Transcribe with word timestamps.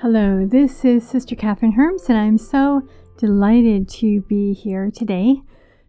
Hello, 0.00 0.46
this 0.46 0.84
is 0.84 1.08
Sister 1.08 1.34
Kathryn 1.34 1.74
Hermes, 1.74 2.08
and 2.08 2.18
I'm 2.18 2.38
so 2.38 2.82
delighted 3.16 3.88
to 3.90 4.20
be 4.22 4.52
here 4.52 4.90
today 4.90 5.40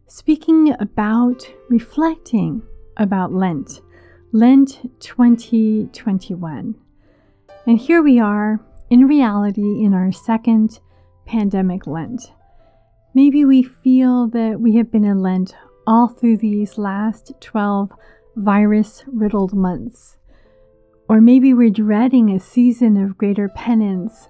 speaking 0.08 0.76
about 0.80 1.52
reflecting 1.70 2.62
about 2.98 3.34
Lent, 3.34 3.82
Lent 4.32 4.82
2021. 5.00 6.76
And 7.68 7.80
here 7.80 8.02
we 8.02 8.20
are 8.20 8.60
in 8.90 9.08
reality 9.08 9.84
in 9.84 9.94
our 9.94 10.12
second 10.12 10.80
pandemic 11.26 11.88
Lent. 11.88 12.32
Maybe 13.14 13.44
we 13.46 13.64
feel 13.64 14.28
that 14.30 14.60
we 14.60 14.76
have 14.76 14.92
been 14.92 15.06
in 15.06 15.22
Lent 15.22 15.56
all 15.88 16.08
through 16.08 16.38
these 16.38 16.78
last 16.78 17.34
12 17.42 17.92
virus 18.36 19.04
riddled 19.08 19.54
months. 19.54 20.18
Or 21.08 21.22
maybe 21.22 21.54
we're 21.54 21.70
dreading 21.70 22.32
a 22.32 22.40
season 22.40 22.98
of 22.98 23.18
greater 23.18 23.50
penance 23.50 24.28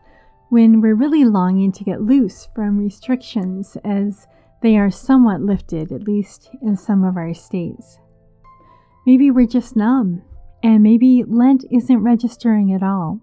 when 0.49 0.81
we're 0.81 0.95
really 0.95 1.23
longing 1.23 1.71
to 1.71 1.83
get 1.83 2.01
loose 2.01 2.47
from 2.53 2.77
restrictions 2.77 3.77
as 3.83 4.27
they 4.61 4.77
are 4.77 4.91
somewhat 4.91 5.41
lifted, 5.41 5.91
at 5.91 6.03
least 6.03 6.49
in 6.61 6.75
some 6.75 7.03
of 7.03 7.17
our 7.17 7.33
states. 7.33 7.99
Maybe 9.05 9.31
we're 9.31 9.47
just 9.47 9.75
numb, 9.75 10.23
and 10.63 10.81
maybe 10.81 11.23
Lent 11.25 11.63
isn't 11.71 12.03
registering 12.03 12.73
at 12.73 12.83
all. 12.83 13.21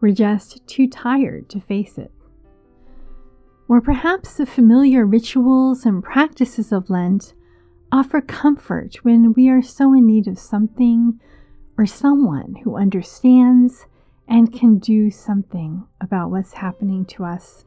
We're 0.00 0.14
just 0.14 0.66
too 0.66 0.88
tired 0.88 1.48
to 1.50 1.60
face 1.60 1.98
it. 1.98 2.12
Or 3.68 3.80
perhaps 3.80 4.36
the 4.36 4.46
familiar 4.46 5.04
rituals 5.04 5.84
and 5.84 6.02
practices 6.02 6.72
of 6.72 6.90
Lent 6.90 7.34
offer 7.92 8.20
comfort 8.20 8.96
when 9.02 9.32
we 9.32 9.48
are 9.48 9.62
so 9.62 9.92
in 9.92 10.06
need 10.06 10.26
of 10.26 10.38
something 10.38 11.20
or 11.78 11.86
someone 11.86 12.56
who 12.64 12.76
understands 12.76 13.86
and 14.28 14.52
can 14.52 14.78
do 14.78 15.10
something 15.10 15.86
about 16.00 16.30
what's 16.30 16.54
happening 16.54 17.04
to 17.04 17.24
us. 17.24 17.64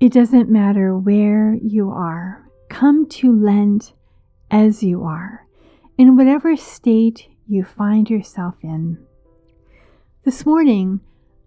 It 0.00 0.12
doesn't 0.12 0.50
matter 0.50 0.96
where 0.96 1.54
you 1.54 1.90
are, 1.90 2.48
come 2.68 3.08
to 3.08 3.32
Lent 3.32 3.92
as 4.50 4.82
you 4.82 5.04
are, 5.04 5.46
in 5.96 6.16
whatever 6.16 6.56
state 6.56 7.28
you 7.46 7.64
find 7.64 8.08
yourself 8.08 8.54
in. 8.62 8.98
This 10.24 10.46
morning, 10.46 11.00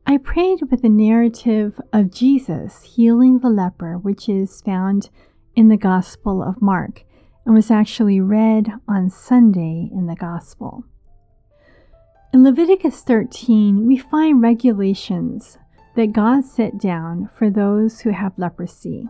I 0.06 0.18
prayed 0.18 0.60
with 0.70 0.84
the 0.84 0.90
narrative 0.90 1.82
of 1.92 2.12
Jesus 2.12 2.84
healing 2.84 3.40
the 3.40 3.50
leper, 3.50 3.98
which 3.98 4.30
is 4.30 4.62
found 4.62 5.10
in 5.56 5.70
the 5.70 5.78
Gospel 5.78 6.44
of 6.44 6.62
Mark 6.62 7.04
and 7.46 7.56
was 7.56 7.72
actually 7.72 8.22
read 8.22 8.72
on 8.88 9.10
Sunday 9.10 9.90
in 9.92 10.06
the 10.06 10.16
Gospel. 10.16 10.86
In 12.34 12.44
Leviticus 12.44 13.02
13, 13.04 13.88
we 13.88 13.98
find 13.98 14.42
regulations 14.42 15.58
that 15.96 16.12
God 16.12 16.44
set 16.44 16.78
down 16.78 17.30
for 17.34 17.50
those 17.50 18.02
who 18.02 18.10
have 18.10 18.38
leprosy. 18.38 19.08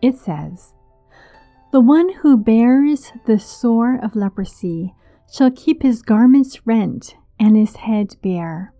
It 0.00 0.16
says, 0.16 0.72
The 1.72 1.80
one 1.80 2.10
who 2.20 2.36
bears 2.36 3.12
the 3.26 3.40
sore 3.40 3.98
of 4.00 4.14
leprosy 4.14 4.94
shall 5.30 5.50
keep 5.50 5.82
his 5.82 6.02
garments 6.02 6.64
rent 6.64 7.16
and 7.38 7.56
his 7.56 7.76
head 7.76 8.14
bare, 8.22 8.72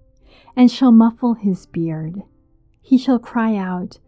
and 0.57 0.71
shall 0.71 0.93
muffle 0.93 1.35
his 1.35 1.67
beard. 1.67 2.23
He 2.81 2.97
shall 2.97 3.19
cry 3.19 3.57
out, 3.57 3.99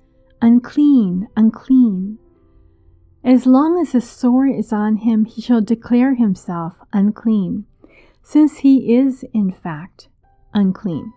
Unclean, 0.41 1.27
unclean. 1.37 2.19
As 3.25 3.45
long 3.45 3.81
as 3.81 3.93
the 3.93 4.01
sore 4.01 4.47
is 4.47 4.73
on 4.73 4.99
him, 4.99 5.25
he 5.25 5.43
shall 5.43 5.61
declare 5.61 6.15
himself 6.15 6.75
unclean 6.93 7.67
since 8.25 8.59
he 8.59 8.97
is, 8.97 9.25
in 9.35 9.53
fact, 9.53 10.09
unclean. 10.55 11.13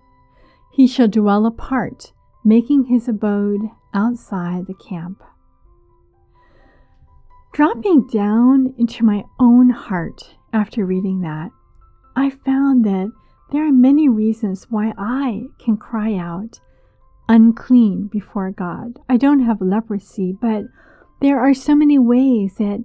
He 0.73 0.87
shall 0.87 1.07
dwell 1.07 1.45
apart, 1.45 2.11
making 2.43 2.85
his 2.85 3.07
abode 3.07 3.61
outside 3.93 4.67
the 4.67 4.75
camp. 4.75 5.23
Dropping 7.53 8.05
down 8.07 8.75
into 8.77 9.03
my 9.03 9.23
own 9.39 9.69
heart 9.71 10.35
after 10.53 10.85
reading 10.85 11.21
that, 11.21 11.49
I 12.15 12.29
found 12.29 12.85
that 12.85 13.09
there 13.51 13.65
are 13.65 13.71
many 13.71 14.09
reasons 14.09 14.67
why 14.69 14.93
I 14.97 15.45
can 15.57 15.77
cry 15.77 16.15
out, 16.15 16.59
unclean 17.29 18.07
before 18.07 18.51
God. 18.51 18.99
I 19.07 19.15
don't 19.15 19.39
have 19.39 19.61
leprosy, 19.61 20.37
but 20.39 20.65
there 21.21 21.39
are 21.39 21.53
so 21.53 21.73
many 21.73 21.97
ways 21.97 22.55
that 22.55 22.83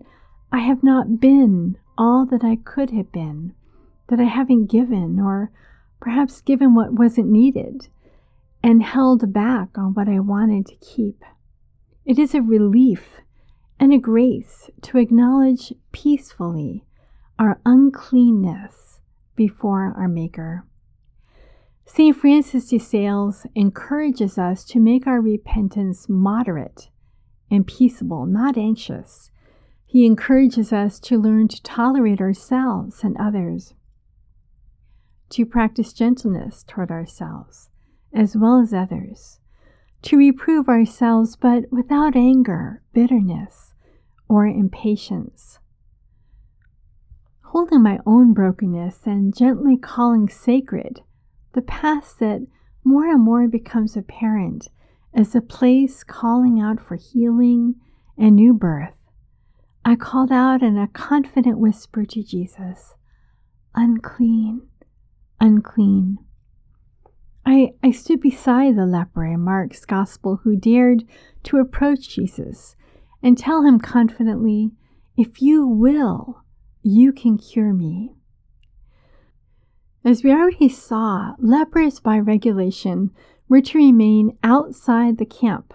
I 0.53 0.61
have 0.61 0.83
not 0.83 1.21
been 1.21 1.77
all 1.99 2.25
that 2.27 2.45
I 2.45 2.57
could 2.57 2.91
have 2.91 3.11
been 3.11 3.55
that 4.13 4.21
I 4.21 4.25
haven't 4.25 4.71
given, 4.71 5.19
or 5.19 5.51
perhaps 5.99 6.43
given 6.43 6.75
what 6.75 6.93
wasn't 6.93 7.31
needed 7.31 7.89
and 8.63 8.83
held 8.83 9.33
back 9.33 9.79
on 9.79 9.95
what 9.95 10.07
I 10.07 10.21
wanted 10.21 10.67
to 10.67 10.77
keep. 10.77 11.25
It 12.05 12.19
is 12.19 12.35
a 12.35 12.43
relief 12.43 13.23
and 13.81 13.91
a 13.91 13.97
grace 13.97 14.69
to 14.83 14.99
acknowledge 14.99 15.73
peacefully 15.93 16.85
our 17.39 17.59
uncleanness 17.65 19.01
before 19.35 19.95
our 19.97 20.09
Maker. 20.09 20.67
St. 21.87 22.15
Francis 22.15 22.69
de 22.69 22.79
Sales 22.79 23.47
encourages 23.55 24.37
us 24.37 24.63
to 24.67 24.79
make 24.79 25.07
our 25.07 25.23
repentance 25.23 26.07
moderate 26.07 26.91
and 27.51 27.67
peaceable, 27.67 28.27
not 28.27 28.59
anxious. 28.59 29.31
He 29.87 30.05
encourages 30.05 30.71
us 30.71 31.01
to 31.01 31.19
learn 31.19 31.49
to 31.49 31.63
tolerate 31.63 32.21
ourselves 32.21 33.03
and 33.03 33.17
others 33.17 33.73
to 35.33 35.47
practice 35.47 35.93
gentleness 35.93 36.65
toward 36.67 36.91
ourselves 36.91 37.69
as 38.13 38.37
well 38.37 38.61
as 38.61 38.75
others, 38.75 39.41
to 40.03 40.17
reprove 40.17 40.69
ourselves 40.69 41.37
but 41.37 41.65
without 41.71 42.17
anger, 42.17 42.83
bitterness, 42.93 43.75
or 44.29 44.47
impatience. 44.47 45.59
Holding 47.45 47.83
my 47.83 47.99
own 48.07 48.33
brokenness 48.33 49.07
and 49.07 49.37
gently 49.37 49.77
calling 49.77 50.29
sacred 50.29 51.01
the 51.53 51.63
past 51.63 52.19
that 52.19 52.47
more 52.83 53.07
and 53.07 53.23
more 53.23 53.47
becomes 53.47 53.97
apparent 53.97 54.69
as 55.15 55.35
a 55.35 55.41
place 55.43 56.03
calling 56.03 56.59
out 56.59 56.81
for 56.81 56.97
healing 56.97 57.77
and 58.17 58.37
new 58.37 58.55
birth, 58.55 58.95
I 59.85 59.97
called 59.97 60.33
out 60.33 60.63
in 60.63 60.79
a 60.79 60.89
confident 60.89 61.59
whisper 61.59 62.05
to 62.07 62.23
Jesus, 62.23 62.95
Unclean, 63.75 64.63
unclean. 65.43 66.17
I, 67.45 67.73
I 67.83 67.91
stood 67.91 68.21
beside 68.21 68.77
the 68.77 68.87
leper 68.87 69.27
in 69.27 69.41
Mark's 69.41 69.85
Gospel 69.85 70.41
who 70.45 70.57
dared 70.57 71.05
to 71.43 71.59
approach 71.59 72.09
Jesus 72.09 72.77
and 73.23 73.37
tell 73.37 73.65
him 73.65 73.81
confidently, 73.81 74.71
If 75.17 75.43
you 75.43 75.67
will, 75.67 76.45
you 76.83 77.13
can 77.13 77.37
cure 77.37 77.75
me. 77.75 78.13
As 80.05 80.23
we 80.23 80.33
already 80.33 80.69
saw, 80.69 81.35
lepers 81.39 82.01
by 82.01 82.19
regulation 82.19 83.11
were 83.49 83.61
to 83.61 83.79
remain 83.79 84.39
outside 84.43 85.19
the 85.19 85.27
camp, 85.27 85.75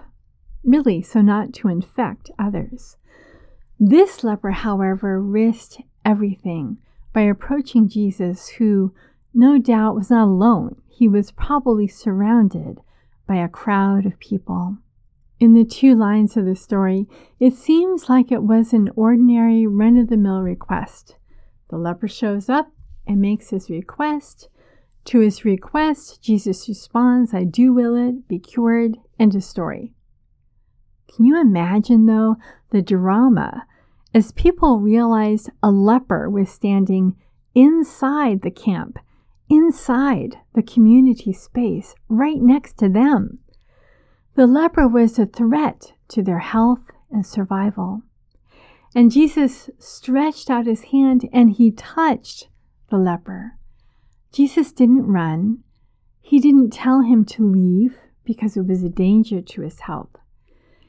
really, 0.63 1.01
so 1.01 1.21
not 1.21 1.53
to 1.53 1.67
infect 1.67 2.31
others. 2.39 2.97
This 3.79 4.23
leper, 4.23 4.51
however, 4.51 5.21
risked 5.21 5.81
everything 6.03 6.77
by 7.13 7.21
approaching 7.21 7.87
Jesus, 7.87 8.49
who 8.49 8.93
no 9.33 9.57
doubt 9.57 9.95
was 9.95 10.09
not 10.09 10.27
alone. 10.27 10.81
He 10.87 11.07
was 11.07 11.31
probably 11.31 11.87
surrounded 11.87 12.79
by 13.27 13.35
a 13.35 13.47
crowd 13.47 14.05
of 14.05 14.19
people. 14.19 14.77
In 15.39 15.53
the 15.53 15.65
two 15.65 15.93
lines 15.93 16.35
of 16.35 16.45
the 16.45 16.55
story, 16.55 17.07
it 17.39 17.53
seems 17.53 18.09
like 18.09 18.31
it 18.31 18.41
was 18.41 18.73
an 18.73 18.89
ordinary 18.95 19.67
run 19.67 19.97
of 19.97 20.07
the 20.07 20.17
mill 20.17 20.41
request. 20.41 21.17
The 21.69 21.77
leper 21.77 22.07
shows 22.07 22.49
up 22.49 22.71
and 23.05 23.21
makes 23.21 23.51
his 23.51 23.69
request. 23.69 24.49
To 25.05 25.19
his 25.19 25.45
request, 25.45 26.21
Jesus 26.21 26.67
responds, 26.67 27.33
I 27.33 27.43
do 27.43 27.71
will 27.71 27.95
it, 27.95 28.27
be 28.27 28.39
cured, 28.39 28.97
end 29.19 29.35
of 29.35 29.43
story. 29.43 29.93
Can 31.13 31.25
you 31.25 31.39
imagine, 31.39 32.05
though, 32.05 32.37
the 32.71 32.81
drama 32.81 33.67
as 34.13 34.31
people 34.31 34.79
realized 34.79 35.49
a 35.61 35.69
leper 35.69 36.29
was 36.29 36.49
standing 36.49 37.15
inside 37.53 38.41
the 38.41 38.51
camp 38.51 38.97
inside 39.49 40.37
the 40.53 40.63
community 40.63 41.33
space, 41.33 41.95
right 42.09 42.41
next 42.41 42.77
to 42.77 42.89
them. 42.89 43.39
The 44.35 44.47
leper 44.47 44.87
was 44.87 45.17
a 45.17 45.25
threat 45.25 45.93
to 46.09 46.21
their 46.21 46.39
health 46.39 46.91
and 47.11 47.25
survival. 47.25 48.03
And 48.93 49.11
Jesus 49.11 49.69
stretched 49.79 50.49
out 50.49 50.65
his 50.65 50.85
hand 50.85 51.27
and 51.33 51.51
he 51.51 51.71
touched 51.71 52.49
the 52.89 52.97
leper. 52.97 53.57
Jesus 54.31 54.71
didn't 54.71 55.05
run. 55.05 55.63
He 56.21 56.39
didn't 56.39 56.71
tell 56.71 57.01
him 57.01 57.25
to 57.25 57.49
leave 57.49 57.97
because 58.25 58.57
it 58.57 58.65
was 58.65 58.83
a 58.83 58.89
danger 58.89 59.41
to 59.41 59.61
his 59.61 59.81
health. 59.81 60.15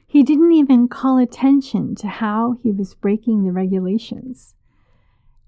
He 0.07 0.23
didn't 0.23 0.53
even 0.53 0.89
call 0.89 1.19
attention 1.19 1.95
to 1.97 2.09
how 2.09 2.57
he 2.63 2.71
was 2.71 2.95
breaking 2.95 3.45
the 3.45 3.53
regulations. 3.53 4.55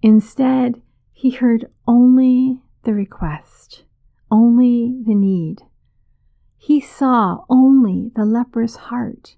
Instead, 0.02 0.82
he 1.12 1.30
heard 1.30 1.66
only 1.86 2.62
the 2.84 2.94
request, 2.94 3.84
only 4.30 5.02
the 5.06 5.14
need. 5.14 5.62
he 6.56 6.80
saw 6.80 7.44
only 7.48 8.10
the 8.14 8.24
leper's 8.24 8.76
heart. 8.76 9.36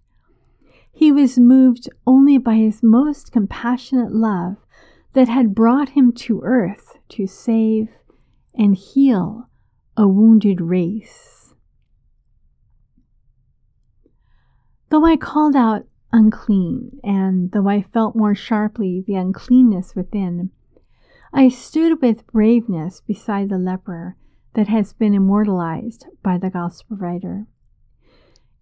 He 0.93 1.13
was 1.13 1.39
moved 1.39 1.89
only 2.07 2.37
by 2.37 2.57
his 2.57 2.83
most 2.83 3.31
compassionate 3.33 4.13
love 4.13 4.57
that 5.13 5.29
had 5.29 5.55
brought 5.55 5.91
him 5.91 6.13
to 6.13 6.43
earth 6.43 6.99
to 7.11 7.27
save 7.27 7.89
and 8.55 8.75
heal 8.75 9.49
a 9.97 10.09
wounded 10.09 10.61
race. 10.61 11.55
Though 14.91 15.05
I 15.05 15.17
called 15.17 15.57
out 15.57 15.87
unclean, 16.13 17.01
and 17.03 17.53
though 17.53 17.69
I 17.69 17.83
felt 17.83 18.15
more 18.17 18.35
sharply 18.35 19.03
the 19.07 19.15
uncleanness 19.15 19.95
within, 19.95 20.51
I 21.35 21.49
stood 21.49 22.03
with 22.03 22.27
braveness 22.27 23.01
beside 23.01 23.49
the 23.49 23.59
leper 23.59 24.17
that 24.55 24.69
has 24.69 24.93
been 24.93 25.15
immortalized 25.15 26.07
by 26.23 26.37
the 26.37 26.51
gospel 26.51 26.99
writer. 26.99 27.47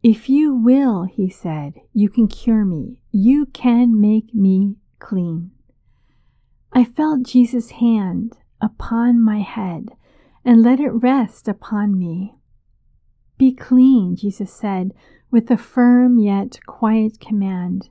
If 0.03 0.29
you 0.29 0.55
will, 0.55 1.03
he 1.05 1.29
said, 1.29 1.75
you 1.93 2.09
can 2.09 2.29
cure 2.29 2.65
me. 2.65 2.99
You 3.11 3.47
can 3.47 4.01
make 4.01 4.33
me 4.35 4.77
clean. 4.99 5.51
I 6.73 6.85
felt 6.85 7.25
Jesus' 7.25 7.71
hand 7.71 8.39
upon 8.61 9.21
my 9.21 9.41
head 9.41 9.91
and 10.45 10.63
let 10.63 10.79
it 10.79 10.91
rest 10.91 11.49
upon 11.49 11.99
me. 11.99 12.37
Be 13.37 13.53
clean, 13.53 14.15
Jesus 14.17 14.53
said, 14.53 14.93
with 15.31 15.51
a 15.51 15.57
firm 15.57 16.19
yet 16.19 16.61
quiet 16.67 17.19
command. 17.19 17.91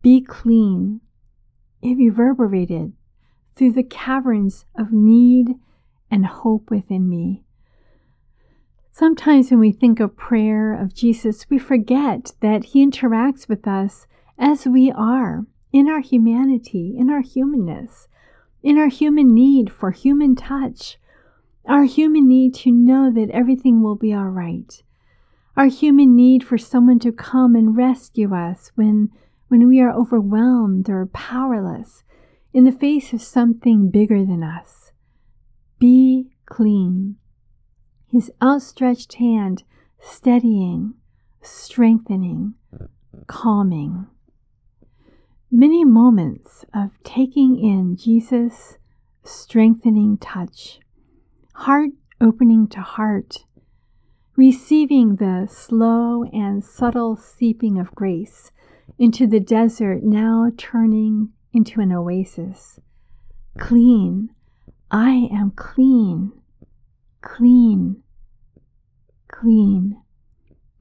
Be 0.00 0.20
clean. 0.20 1.00
It 1.82 1.96
reverberated 1.96 2.92
through 3.56 3.72
the 3.72 3.82
caverns 3.82 4.66
of 4.78 4.92
need 4.92 5.54
and 6.10 6.26
hope 6.26 6.70
within 6.70 7.08
me. 7.08 7.42
Sometimes 8.90 9.50
when 9.50 9.60
we 9.60 9.72
think 9.72 10.00
of 10.00 10.16
prayer 10.16 10.72
of 10.72 10.94
Jesus, 10.94 11.48
we 11.50 11.58
forget 11.58 12.32
that 12.40 12.64
he 12.64 12.86
interacts 12.86 13.48
with 13.48 13.66
us 13.66 14.06
as 14.38 14.66
we 14.66 14.90
are 14.90 15.44
in 15.72 15.88
our 15.88 16.00
humanity, 16.00 16.94
in 16.96 17.10
our 17.10 17.20
humanness, 17.20 18.08
in 18.62 18.78
our 18.78 18.88
human 18.88 19.34
need 19.34 19.70
for 19.70 19.90
human 19.90 20.34
touch, 20.34 20.98
our 21.66 21.84
human 21.84 22.26
need 22.26 22.54
to 22.54 22.70
know 22.70 23.10
that 23.10 23.30
everything 23.30 23.82
will 23.82 23.96
be 23.96 24.14
all 24.14 24.28
right, 24.30 24.82
our 25.56 25.66
human 25.66 26.14
need 26.14 26.44
for 26.44 26.56
someone 26.56 26.98
to 26.98 27.12
come 27.12 27.54
and 27.54 27.76
rescue 27.76 28.34
us 28.34 28.72
when, 28.76 29.10
when 29.48 29.68
we 29.68 29.80
are 29.80 29.92
overwhelmed 29.92 30.88
or 30.88 31.06
powerless 31.06 32.02
in 32.56 32.64
the 32.64 32.72
face 32.72 33.12
of 33.12 33.20
something 33.20 33.90
bigger 33.90 34.24
than 34.24 34.42
us. 34.42 34.90
Be 35.78 36.30
clean. 36.46 37.16
His 38.10 38.32
outstretched 38.42 39.16
hand 39.16 39.62
steadying, 40.00 40.94
strengthening, 41.42 42.54
calming. 43.26 44.06
Many 45.50 45.84
moments 45.84 46.64
of 46.72 46.92
taking 47.04 47.58
in 47.58 47.94
Jesus' 47.94 48.78
strengthening 49.22 50.16
touch, 50.16 50.80
heart 51.56 51.90
opening 52.22 52.68
to 52.68 52.80
heart, 52.80 53.44
receiving 54.34 55.16
the 55.16 55.46
slow 55.46 56.24
and 56.32 56.64
subtle 56.64 57.16
seeping 57.16 57.78
of 57.78 57.94
grace 57.94 58.50
into 58.98 59.26
the 59.26 59.40
desert 59.40 60.02
now 60.02 60.50
turning 60.56 61.34
into 61.56 61.80
an 61.80 61.92
oasis. 61.92 62.78
Clean, 63.58 64.30
I 64.90 65.28
am 65.32 65.52
clean, 65.56 66.32
clean, 67.22 68.02
clean. 69.28 70.00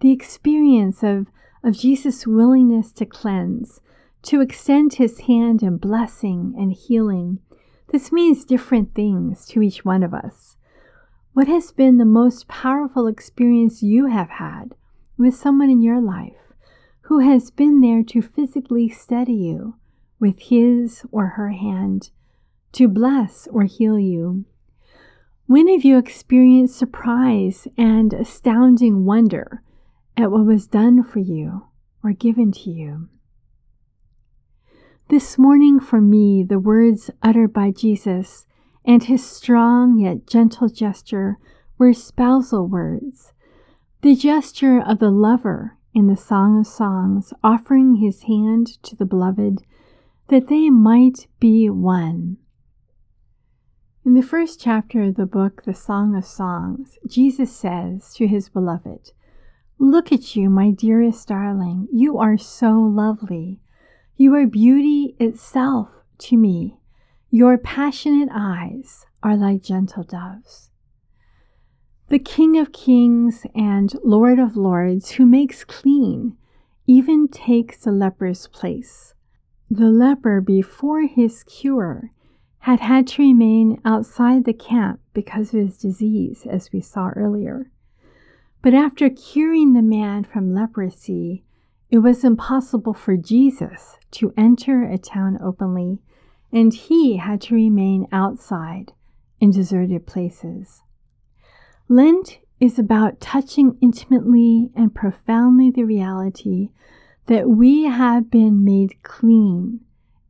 The 0.01 0.11
experience 0.11 1.01
of, 1.01 1.27
of 1.63 1.77
Jesus' 1.77 2.27
willingness 2.27 2.91
to 2.93 3.05
cleanse, 3.05 3.79
to 4.23 4.41
extend 4.41 4.95
his 4.95 5.21
hand 5.21 5.63
in 5.63 5.77
blessing 5.77 6.53
and 6.57 6.73
healing. 6.73 7.39
This 7.91 8.11
means 8.11 8.43
different 8.43 8.93
things 8.93 9.45
to 9.47 9.61
each 9.61 9.85
one 9.85 10.03
of 10.03 10.13
us. 10.13 10.57
What 11.33 11.47
has 11.47 11.71
been 11.71 11.97
the 11.97 12.05
most 12.05 12.47
powerful 12.47 13.07
experience 13.07 13.81
you 13.81 14.07
have 14.07 14.29
had 14.29 14.75
with 15.17 15.35
someone 15.35 15.69
in 15.69 15.81
your 15.81 16.01
life 16.01 16.53
who 17.03 17.19
has 17.19 17.51
been 17.51 17.81
there 17.81 18.03
to 18.03 18.21
physically 18.21 18.89
steady 18.89 19.33
you 19.33 19.75
with 20.19 20.39
his 20.39 21.03
or 21.11 21.27
her 21.29 21.49
hand 21.49 22.09
to 22.73 22.87
bless 22.87 23.47
or 23.47 23.63
heal 23.63 23.97
you. 23.97 24.45
When 25.47 25.67
have 25.67 25.85
you 25.85 25.97
experienced 25.97 26.77
surprise 26.77 27.67
and 27.77 28.13
astounding 28.13 29.05
wonder 29.05 29.61
at 30.17 30.31
what 30.31 30.45
was 30.45 30.67
done 30.67 31.03
for 31.03 31.19
you 31.19 31.67
or 32.03 32.13
given 32.13 32.51
to 32.53 32.71
you? 32.71 33.09
This 35.09 35.37
morning, 35.37 35.79
for 35.79 36.01
me, 36.01 36.43
the 36.43 36.57
words 36.57 37.11
uttered 37.21 37.53
by 37.53 37.69
Jesus 37.69 38.47
and 38.83 39.03
his 39.03 39.23
strong 39.23 39.99
yet 39.99 40.25
gentle 40.25 40.67
gesture 40.67 41.37
were 41.77 41.93
spousal 41.93 42.67
words. 42.67 43.33
The 44.01 44.15
gesture 44.15 44.79
of 44.79 44.99
the 44.99 45.11
lover 45.11 45.77
in 45.93 46.07
the 46.07 46.17
Song 46.17 46.59
of 46.59 46.67
Songs 46.67 47.33
offering 47.43 47.95
his 47.95 48.23
hand 48.23 48.81
to 48.83 48.95
the 48.95 49.05
beloved 49.05 49.61
that 50.27 50.47
they 50.47 50.69
might 50.69 51.27
be 51.39 51.69
one. 51.69 52.37
In 54.05 54.13
the 54.13 54.21
first 54.21 54.59
chapter 54.59 55.03
of 55.03 55.15
the 55.15 55.25
book, 55.25 55.63
The 55.63 55.73
Song 55.73 56.15
of 56.15 56.25
Songs, 56.25 56.97
Jesus 57.07 57.55
says 57.55 58.13
to 58.13 58.27
his 58.27 58.49
beloved, 58.49 59.11
Look 59.79 60.11
at 60.11 60.35
you, 60.35 60.49
my 60.49 60.71
dearest 60.71 61.27
darling. 61.27 61.87
You 61.91 62.17
are 62.17 62.37
so 62.37 62.73
lovely. 62.79 63.59
You 64.15 64.35
are 64.35 64.45
beauty 64.45 65.15
itself 65.19 65.89
to 66.19 66.37
me. 66.37 66.77
Your 67.31 67.57
passionate 67.57 68.29
eyes 68.31 69.05
are 69.21 69.35
like 69.35 69.61
gentle 69.61 70.03
doves. 70.03 70.69
The 72.09 72.19
King 72.19 72.57
of 72.59 72.71
Kings 72.71 73.47
and 73.55 73.91
Lord 74.03 74.37
of 74.37 74.55
Lords, 74.55 75.13
who 75.13 75.25
makes 75.25 75.63
clean, 75.63 76.37
even 76.85 77.27
takes 77.27 77.79
the 77.79 77.91
leper's 77.91 78.47
place. 78.47 79.14
The 79.69 79.89
leper, 79.89 80.41
before 80.41 81.01
his 81.01 81.43
cure, 81.43 82.11
had 82.59 82.79
had 82.79 83.07
to 83.07 83.21
remain 83.21 83.81
outside 83.83 84.45
the 84.45 84.53
camp 84.53 84.99
because 85.13 85.53
of 85.53 85.59
his 85.59 85.77
disease, 85.77 86.45
as 86.45 86.71
we 86.71 86.81
saw 86.81 87.09
earlier. 87.09 87.71
But 88.61 88.73
after 88.73 89.09
curing 89.09 89.73
the 89.73 89.81
man 89.81 90.23
from 90.23 90.53
leprosy, 90.53 91.43
it 91.89 91.99
was 91.99 92.23
impossible 92.23 92.93
for 92.93 93.17
Jesus 93.17 93.97
to 94.11 94.33
enter 94.35 94.83
a 94.83 94.97
town 94.97 95.37
openly, 95.41 95.99
and 96.51 96.73
he 96.73 97.17
had 97.17 97.41
to 97.41 97.55
remain 97.55 98.07
outside 98.11 98.93
in 99.39 99.51
deserted 99.51 100.07
places. 100.07 100.81
Lent 101.87 102.39
is 102.59 102.79
about 102.79 103.21
touching 103.21 103.77
intimately 103.81 104.71
and 104.75 104.95
profoundly 104.95 105.69
the 105.69 105.83
reality 105.83 106.69
that 107.27 107.49
we 107.49 107.83
have 107.83 108.29
been 108.29 108.63
made 108.63 109.01
clean 109.03 109.81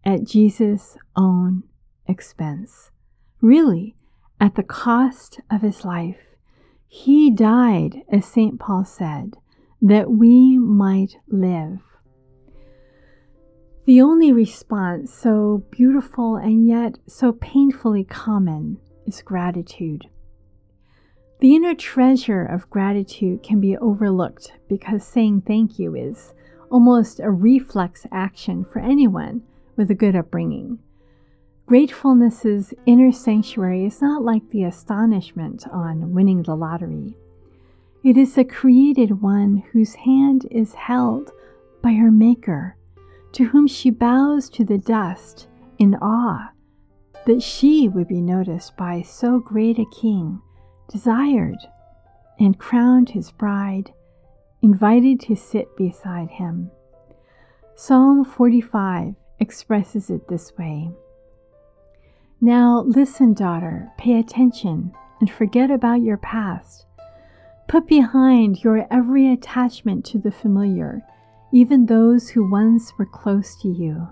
at 0.03 0.23
Jesus' 0.23 0.97
own 1.15 1.63
expense. 2.07 2.91
Really, 3.41 3.95
at 4.39 4.55
the 4.55 4.63
cost 4.63 5.39
of 5.49 5.61
his 5.61 5.83
life. 5.83 6.19
He 6.87 7.29
died, 7.29 8.03
as 8.11 8.25
St. 8.25 8.59
Paul 8.59 8.85
said, 8.85 9.35
that 9.81 10.11
we 10.11 10.57
might 10.57 11.17
live. 11.27 11.79
The 13.85 14.01
only 14.01 14.31
response, 14.31 15.13
so 15.13 15.63
beautiful 15.69 16.37
and 16.37 16.65
yet 16.65 16.97
so 17.07 17.31
painfully 17.33 18.03
common, 18.03 18.77
is 19.05 19.21
gratitude. 19.21 20.05
The 21.39 21.55
inner 21.55 21.75
treasure 21.75 22.43
of 22.43 22.69
gratitude 22.69 23.43
can 23.43 23.59
be 23.59 23.77
overlooked 23.77 24.53
because 24.67 25.05
saying 25.05 25.41
thank 25.41 25.77
you 25.77 25.93
is 25.95 26.33
almost 26.69 27.19
a 27.19 27.29
reflex 27.29 28.05
action 28.11 28.65
for 28.65 28.79
anyone 28.79 29.43
with 29.75 29.91
a 29.91 29.95
good 29.95 30.15
upbringing. 30.15 30.79
Gratefulness's 31.65 32.73
inner 32.85 33.11
sanctuary 33.11 33.85
is 33.85 34.01
not 34.01 34.23
like 34.23 34.49
the 34.49 34.63
astonishment 34.63 35.65
on 35.71 36.13
winning 36.13 36.43
the 36.43 36.55
lottery. 36.55 37.15
It 38.03 38.17
is 38.17 38.35
the 38.35 38.45
created 38.45 39.21
one 39.21 39.63
whose 39.71 39.95
hand 39.95 40.45
is 40.51 40.75
held 40.75 41.31
by 41.81 41.93
her 41.93 42.11
Maker, 42.11 42.77
to 43.31 43.45
whom 43.45 43.67
she 43.67 43.89
bows 43.89 44.47
to 44.49 44.63
the 44.63 44.77
dust 44.77 45.47
in 45.79 45.95
awe 45.95 46.51
that 47.25 47.41
she 47.41 47.89
would 47.89 48.07
be 48.07 48.21
noticed 48.21 48.77
by 48.77 49.01
so 49.01 49.39
great 49.39 49.79
a 49.79 49.85
king, 49.85 50.39
desired, 50.87 51.57
and 52.39 52.59
crowned 52.59 53.09
his 53.09 53.31
bride, 53.31 53.91
invited 54.65 55.19
to 55.19 55.35
sit 55.35 55.77
beside 55.77 56.27
him. 56.27 56.71
Psalm 57.75 58.25
45 58.25 59.13
expresses 59.39 60.09
it 60.09 60.27
this 60.27 60.51
way. 60.57 60.89
Now 62.41 62.81
listen, 62.87 63.35
daughter, 63.35 63.91
pay 63.99 64.17
attention, 64.17 64.91
and 65.19 65.29
forget 65.29 65.69
about 65.69 66.01
your 66.01 66.17
past. 66.17 66.87
Put 67.67 67.87
behind 67.87 68.63
your 68.63 68.87
every 68.91 69.31
attachment 69.31 70.03
to 70.05 70.17
the 70.17 70.31
familiar, 70.31 71.03
even 71.53 71.85
those 71.85 72.29
who 72.29 72.49
once 72.49 72.91
were 72.97 73.05
close 73.05 73.55
to 73.61 73.67
you. 73.67 74.07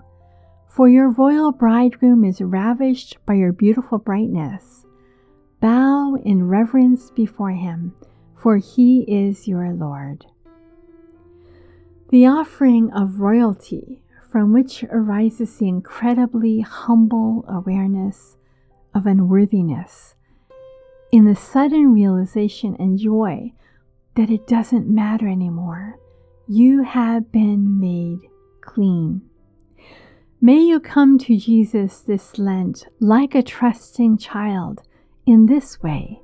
For 0.68 0.88
your 0.88 1.10
royal 1.10 1.50
bridegroom 1.50 2.22
is 2.24 2.40
ravished 2.40 3.16
by 3.26 3.34
your 3.34 3.52
beautiful 3.52 3.98
brightness. 3.98 4.86
Bow 5.60 6.14
in 6.24 6.46
reverence 6.46 7.10
before 7.10 7.50
him, 7.50 7.92
for 8.36 8.58
he 8.58 9.04
is 9.08 9.48
your 9.48 9.72
Lord. 9.72 10.26
The 12.14 12.26
offering 12.26 12.92
of 12.92 13.18
royalty, 13.18 14.00
from 14.30 14.52
which 14.52 14.84
arises 14.84 15.56
the 15.56 15.66
incredibly 15.66 16.60
humble 16.60 17.44
awareness 17.48 18.36
of 18.94 19.04
unworthiness, 19.04 20.14
in 21.10 21.24
the 21.24 21.34
sudden 21.34 21.92
realization 21.92 22.76
and 22.78 23.00
joy 23.00 23.52
that 24.14 24.30
it 24.30 24.46
doesn't 24.46 24.86
matter 24.86 25.26
anymore. 25.26 25.98
You 26.46 26.84
have 26.84 27.32
been 27.32 27.80
made 27.80 28.20
clean. 28.60 29.22
May 30.40 30.60
you 30.60 30.78
come 30.78 31.18
to 31.18 31.36
Jesus 31.36 32.00
this 32.00 32.38
Lent 32.38 32.86
like 33.00 33.34
a 33.34 33.42
trusting 33.42 34.18
child 34.18 34.82
in 35.26 35.46
this 35.46 35.82
way, 35.82 36.20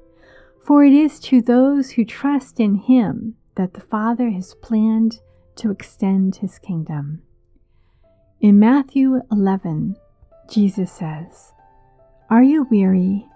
for 0.65 0.85
it 0.85 0.93
is 0.93 1.19
to 1.19 1.43
those 1.43 1.91
who 1.91 2.05
trust 2.05 2.61
in 2.61 2.77
Him 2.77 3.35
that 3.57 3.75
the 3.75 3.81
Father 3.81 4.31
has 4.31 4.55
planned 4.55 5.19
to 5.61 5.71
extend 5.71 6.37
His 6.37 6.59
kingdom. 6.59 7.23
In 8.41 8.59
Matthew 8.59 9.21
11, 9.31 9.97
Jesus 10.51 10.91
says, 10.91 11.53
Are 12.31 12.43
you 12.43 12.67
weary, 12.71 13.27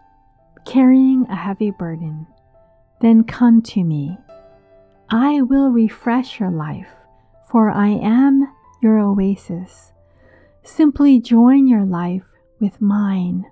carrying 0.64 1.26
a 1.28 1.36
heavy 1.36 1.70
burden? 1.70 2.26
Then 3.02 3.24
come 3.24 3.60
to 3.62 3.84
me. 3.84 4.16
I 5.10 5.42
will 5.42 5.68
refresh 5.68 6.40
your 6.40 6.50
life, 6.50 6.88
for 7.50 7.70
I 7.70 7.88
am 7.88 8.50
your 8.80 8.98
oasis. 8.98 9.92
Simply 10.62 11.20
join 11.20 11.66
your 11.66 11.84
life 11.84 12.24
with 12.58 12.80
mine. 12.80 13.44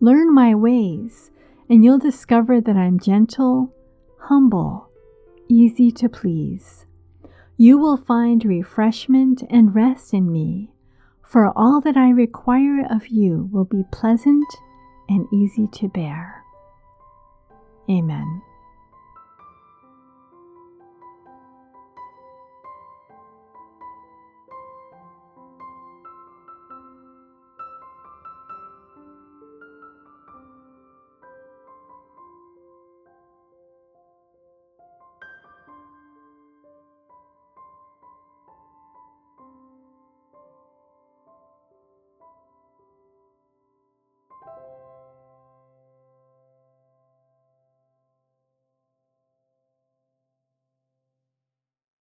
Learn 0.00 0.34
my 0.34 0.56
ways, 0.56 1.30
and 1.70 1.84
you'll 1.84 2.00
discover 2.00 2.60
that 2.60 2.76
I'm 2.76 2.98
gentle, 2.98 3.72
humble, 4.22 4.90
easy 5.48 5.92
to 5.92 6.08
please. 6.08 6.84
You 7.60 7.76
will 7.76 7.96
find 7.96 8.44
refreshment 8.44 9.42
and 9.50 9.74
rest 9.74 10.14
in 10.14 10.30
me, 10.30 10.70
for 11.24 11.52
all 11.58 11.80
that 11.80 11.96
I 11.96 12.10
require 12.10 12.86
of 12.88 13.08
you 13.08 13.50
will 13.52 13.64
be 13.64 13.82
pleasant 13.90 14.46
and 15.08 15.26
easy 15.32 15.66
to 15.72 15.88
bear. 15.88 16.44
Amen. 17.90 18.42